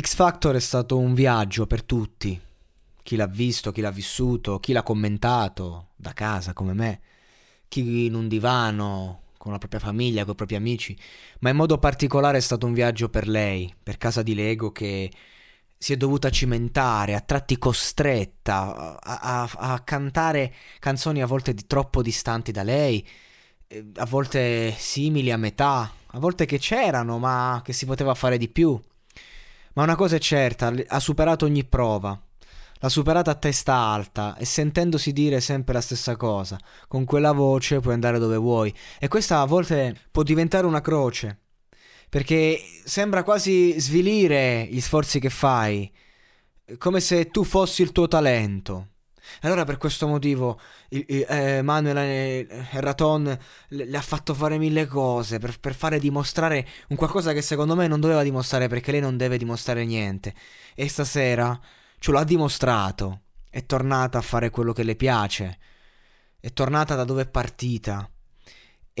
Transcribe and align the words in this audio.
X 0.00 0.14
Factor 0.14 0.54
è 0.54 0.60
stato 0.60 0.96
un 0.96 1.12
viaggio 1.12 1.66
per 1.66 1.82
tutti. 1.82 2.40
Chi 3.02 3.16
l'ha 3.16 3.26
visto, 3.26 3.72
chi 3.72 3.80
l'ha 3.80 3.90
vissuto, 3.90 4.60
chi 4.60 4.72
l'ha 4.72 4.84
commentato 4.84 5.88
da 5.96 6.12
casa 6.12 6.52
come 6.52 6.72
me, 6.72 7.00
chi 7.66 8.06
in 8.06 8.14
un 8.14 8.28
divano 8.28 9.22
con 9.38 9.50
la 9.50 9.58
propria 9.58 9.80
famiglia, 9.80 10.22
con 10.22 10.34
i 10.34 10.36
propri 10.36 10.54
amici, 10.54 10.96
ma 11.40 11.50
in 11.50 11.56
modo 11.56 11.78
particolare 11.78 12.38
è 12.38 12.40
stato 12.40 12.66
un 12.66 12.74
viaggio 12.74 13.08
per 13.08 13.26
lei, 13.26 13.74
per 13.82 13.96
casa 13.98 14.22
di 14.22 14.34
Lego 14.34 14.70
che 14.70 15.10
si 15.76 15.92
è 15.92 15.96
dovuta 15.96 16.30
cimentare, 16.30 17.14
a 17.14 17.20
tratti 17.20 17.58
costretta 17.58 19.00
a, 19.00 19.18
a, 19.18 19.50
a 19.72 19.80
cantare 19.80 20.54
canzoni 20.78 21.22
a 21.22 21.26
volte 21.26 21.54
di 21.54 21.66
troppo 21.66 22.02
distanti 22.02 22.52
da 22.52 22.62
lei, 22.62 23.04
eh, 23.66 23.90
a 23.96 24.06
volte 24.06 24.72
simili 24.76 25.32
a 25.32 25.36
metà, 25.36 25.90
a 26.06 26.18
volte 26.20 26.46
che 26.46 26.58
c'erano, 26.58 27.18
ma 27.18 27.62
che 27.64 27.72
si 27.72 27.86
poteva 27.86 28.14
fare 28.14 28.38
di 28.38 28.48
più. 28.48 28.80
Ma 29.78 29.84
una 29.84 29.94
cosa 29.94 30.16
è 30.16 30.18
certa, 30.18 30.74
ha 30.88 30.98
superato 30.98 31.44
ogni 31.44 31.62
prova. 31.62 32.20
L'ha 32.80 32.88
superata 32.88 33.30
a 33.30 33.36
testa 33.36 33.74
alta 33.74 34.36
e 34.36 34.44
sentendosi 34.44 35.12
dire 35.12 35.40
sempre 35.40 35.72
la 35.72 35.80
stessa 35.80 36.16
cosa. 36.16 36.58
Con 36.88 37.04
quella 37.04 37.30
voce 37.30 37.78
puoi 37.78 37.94
andare 37.94 38.18
dove 38.18 38.36
vuoi. 38.38 38.74
E 38.98 39.06
questa 39.06 39.38
a 39.40 39.44
volte 39.44 39.96
può 40.10 40.24
diventare 40.24 40.66
una 40.66 40.80
croce. 40.80 41.42
Perché 42.08 42.60
sembra 42.86 43.22
quasi 43.22 43.78
svilire 43.78 44.66
gli 44.68 44.80
sforzi 44.80 45.20
che 45.20 45.30
fai. 45.30 45.88
Come 46.76 46.98
se 46.98 47.28
tu 47.28 47.44
fossi 47.44 47.82
il 47.82 47.92
tuo 47.92 48.08
talento. 48.08 48.88
Allora 49.42 49.64
per 49.64 49.76
questo 49.76 50.06
motivo 50.06 50.60
eh, 50.88 51.60
Manuel 51.62 51.96
eh, 51.96 52.66
Raton 52.72 53.38
le, 53.68 53.96
ha 53.96 54.00
fatto 54.00 54.34
fare 54.34 54.58
mille 54.58 54.86
cose 54.86 55.38
per, 55.38 55.58
per, 55.58 55.74
fare 55.74 55.98
dimostrare 55.98 56.66
un 56.88 56.96
qualcosa 56.96 57.32
che 57.32 57.42
secondo 57.42 57.74
me 57.74 57.86
non 57.86 58.00
doveva 58.00 58.22
dimostrare 58.22 58.68
perché 58.68 58.92
lei 58.92 59.00
non 59.00 59.16
deve 59.16 59.38
dimostrare 59.38 59.84
niente. 59.84 60.34
E 60.74 60.88
stasera 60.88 61.58
ce 61.98 62.12
l'ha 62.12 62.24
dimostrato. 62.24 63.22
È 63.50 63.64
tornata 63.64 64.18
a 64.18 64.22
fare 64.22 64.50
quello 64.50 64.72
che 64.72 64.82
le 64.82 64.96
piace. 64.96 65.58
È 66.38 66.52
tornata 66.52 66.94
da 66.94 67.04
dove 67.04 67.22
è 67.22 67.28
partita. 67.28 68.08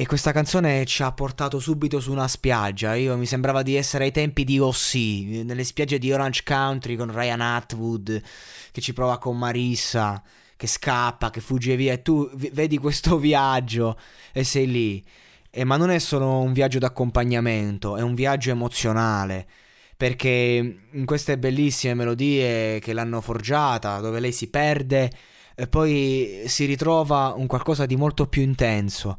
E 0.00 0.06
questa 0.06 0.30
canzone 0.30 0.84
ci 0.84 1.02
ha 1.02 1.10
portato 1.10 1.58
subito 1.58 1.98
su 1.98 2.12
una 2.12 2.28
spiaggia. 2.28 2.94
Io 2.94 3.16
mi 3.16 3.26
sembrava 3.26 3.62
di 3.62 3.74
essere 3.74 4.04
ai 4.04 4.12
tempi 4.12 4.44
di 4.44 4.60
O.C., 4.60 5.42
nelle 5.42 5.64
spiagge 5.64 5.98
di 5.98 6.12
Orange 6.12 6.44
Country 6.44 6.94
con 6.94 7.12
Ryan 7.12 7.40
Atwood 7.40 8.22
che 8.70 8.80
ci 8.80 8.92
prova 8.92 9.18
con 9.18 9.36
Marissa, 9.36 10.22
che 10.54 10.68
scappa, 10.68 11.30
che 11.30 11.40
fugge 11.40 11.74
via. 11.74 11.94
E 11.94 12.02
tu 12.02 12.30
vedi 12.32 12.78
questo 12.78 13.18
viaggio 13.18 13.98
e 14.32 14.44
sei 14.44 14.70
lì. 14.70 15.04
E, 15.50 15.64
ma 15.64 15.76
non 15.76 15.90
è 15.90 15.98
solo 15.98 16.42
un 16.42 16.52
viaggio 16.52 16.78
d'accompagnamento, 16.78 17.96
è 17.96 18.00
un 18.00 18.14
viaggio 18.14 18.50
emozionale. 18.50 19.48
Perché 19.96 20.78
in 20.92 21.04
queste 21.06 21.38
bellissime 21.38 21.94
melodie 21.94 22.78
che 22.78 22.92
l'hanno 22.92 23.20
forgiata, 23.20 23.98
dove 23.98 24.20
lei 24.20 24.30
si 24.30 24.48
perde 24.48 25.10
e 25.56 25.66
poi 25.66 26.44
si 26.46 26.66
ritrova 26.66 27.34
un 27.36 27.48
qualcosa 27.48 27.84
di 27.84 27.96
molto 27.96 28.28
più 28.28 28.42
intenso 28.42 29.18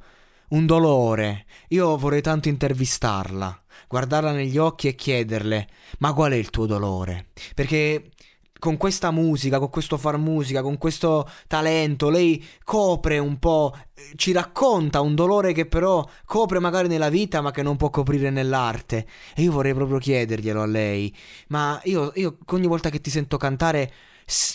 un 0.49 0.65
dolore. 0.65 1.45
Io 1.69 1.97
vorrei 1.97 2.21
tanto 2.21 2.49
intervistarla, 2.49 3.61
guardarla 3.87 4.31
negli 4.31 4.57
occhi 4.57 4.87
e 4.87 4.95
chiederle: 4.95 5.67
Ma 5.99 6.13
qual 6.13 6.31
è 6.31 6.35
il 6.35 6.49
tuo 6.49 6.65
dolore? 6.65 7.27
Perché 7.53 8.11
con 8.59 8.75
questa 8.75 9.09
musica, 9.09 9.57
con 9.57 9.69
questo 9.69 9.97
far 9.97 10.17
musica, 10.17 10.61
con 10.61 10.77
questo 10.77 11.27
talento, 11.47 12.09
lei 12.09 12.45
copre 12.63 13.17
un 13.17 13.39
po', 13.39 13.73
ci 14.15 14.33
racconta 14.33 14.99
un 14.99 15.15
dolore 15.15 15.53
che 15.53 15.65
però 15.65 16.05
copre 16.25 16.59
magari 16.59 16.89
nella 16.89 17.09
vita 17.09 17.41
ma 17.41 17.51
che 17.51 17.63
non 17.63 17.77
può 17.77 17.89
coprire 17.89 18.29
nell'arte. 18.29 19.07
E 19.33 19.43
io 19.43 19.51
vorrei 19.51 19.73
proprio 19.73 19.97
chiederglielo 19.97 20.61
a 20.61 20.65
lei. 20.65 21.15
Ma 21.47 21.79
io, 21.85 22.11
io 22.15 22.37
ogni 22.47 22.67
volta 22.67 22.89
che 22.89 23.01
ti 23.01 23.09
sento 23.09 23.37
cantare 23.37 23.91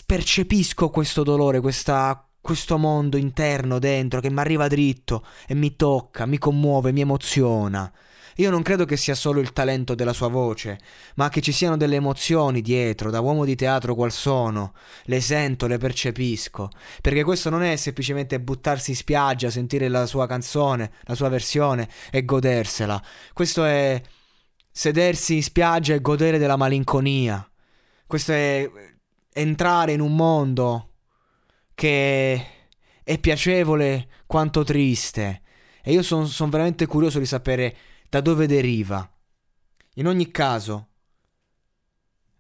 percepisco 0.06 0.90
questo 0.90 1.24
dolore, 1.24 1.60
questa 1.60 2.28
questo 2.44 2.76
mondo 2.76 3.16
interno 3.16 3.78
dentro 3.78 4.20
che 4.20 4.30
mi 4.30 4.38
arriva 4.38 4.68
dritto 4.68 5.24
e 5.46 5.54
mi 5.54 5.76
tocca, 5.76 6.26
mi 6.26 6.36
commuove, 6.36 6.92
mi 6.92 7.00
emoziona. 7.00 7.90
Io 8.36 8.50
non 8.50 8.60
credo 8.60 8.84
che 8.84 8.98
sia 8.98 9.14
solo 9.14 9.40
il 9.40 9.54
talento 9.54 9.94
della 9.94 10.12
sua 10.12 10.28
voce, 10.28 10.78
ma 11.14 11.30
che 11.30 11.40
ci 11.40 11.52
siano 11.52 11.78
delle 11.78 11.96
emozioni 11.96 12.60
dietro, 12.60 13.10
da 13.10 13.20
uomo 13.20 13.46
di 13.46 13.54
teatro 13.54 13.94
qual 13.94 14.12
sono. 14.12 14.74
Le 15.04 15.22
sento, 15.22 15.66
le 15.66 15.78
percepisco. 15.78 16.68
Perché 17.00 17.24
questo 17.24 17.48
non 17.48 17.62
è 17.62 17.76
semplicemente 17.76 18.38
buttarsi 18.38 18.90
in 18.90 18.96
spiaggia, 18.96 19.48
sentire 19.48 19.88
la 19.88 20.04
sua 20.04 20.26
canzone, 20.26 20.92
la 21.04 21.14
sua 21.14 21.30
versione 21.30 21.88
e 22.10 22.26
godersela. 22.26 23.02
Questo 23.32 23.64
è 23.64 24.02
sedersi 24.70 25.36
in 25.36 25.42
spiaggia 25.42 25.94
e 25.94 26.02
godere 26.02 26.36
della 26.36 26.56
malinconia. 26.56 27.50
Questo 28.06 28.32
è 28.32 28.70
entrare 29.32 29.92
in 29.92 30.02
un 30.02 30.14
mondo 30.14 30.90
che 31.74 32.46
è 33.02 33.18
piacevole 33.18 34.08
quanto 34.26 34.64
triste. 34.64 35.42
E 35.82 35.92
io 35.92 36.02
sono 36.02 36.26
son 36.26 36.48
veramente 36.50 36.86
curioso 36.86 37.18
di 37.18 37.26
sapere 37.26 37.76
da 38.08 38.20
dove 38.20 38.46
deriva. 38.46 39.08
In 39.94 40.06
ogni 40.06 40.30
caso, 40.30 40.88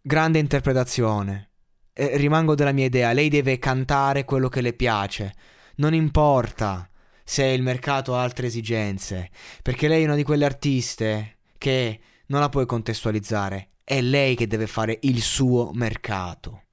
grande 0.00 0.38
interpretazione. 0.38 1.50
Eh, 1.92 2.16
rimango 2.16 2.54
della 2.54 2.72
mia 2.72 2.86
idea, 2.86 3.12
lei 3.12 3.28
deve 3.28 3.58
cantare 3.58 4.24
quello 4.24 4.48
che 4.48 4.60
le 4.60 4.72
piace. 4.72 5.34
Non 5.76 5.94
importa 5.94 6.88
se 7.22 7.44
il 7.44 7.62
mercato 7.62 8.16
ha 8.16 8.22
altre 8.22 8.48
esigenze, 8.48 9.30
perché 9.62 9.88
lei 9.88 10.02
è 10.02 10.06
una 10.06 10.14
di 10.14 10.24
quelle 10.24 10.44
artiste 10.44 11.38
che 11.58 12.00
non 12.26 12.40
la 12.40 12.48
puoi 12.48 12.66
contestualizzare. 12.66 13.70
È 13.84 14.00
lei 14.00 14.34
che 14.34 14.46
deve 14.46 14.66
fare 14.66 14.98
il 15.02 15.20
suo 15.20 15.70
mercato. 15.72 16.63